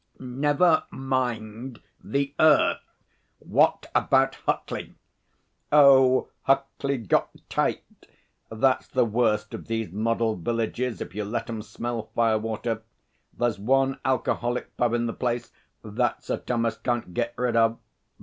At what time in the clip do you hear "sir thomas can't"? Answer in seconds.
16.23-17.13